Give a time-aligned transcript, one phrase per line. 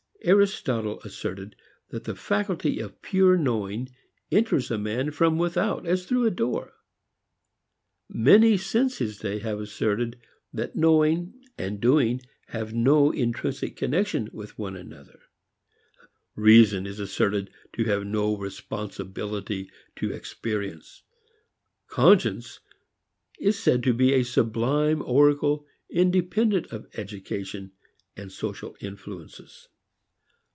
[0.23, 1.55] Aristotle asserted
[1.89, 3.89] that the faculty of pure knowing
[4.31, 6.73] enters a man from without as through a door.
[8.07, 10.19] Many since his day have asserted
[10.53, 15.21] that knowing and doing have no intrinsic connection with each other.
[16.35, 21.01] Reason is asserted to have no responsibility to experience;
[21.87, 22.59] conscience
[23.39, 27.71] is said to be a sublime oracle independent of education
[28.15, 29.67] and social influences.